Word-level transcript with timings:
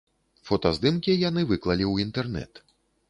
Фотаздымкі 0.49 1.15
яны 1.29 1.41
выклалі 1.51 1.85
ў 1.89 1.93
інтэрнэт. 2.09 2.53